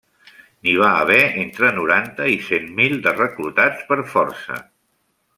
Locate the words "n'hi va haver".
0.67-1.17